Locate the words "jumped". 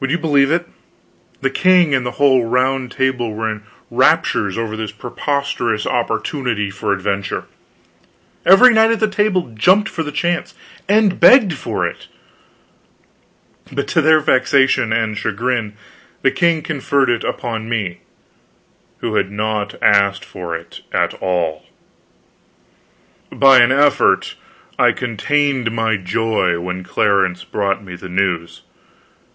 9.54-9.88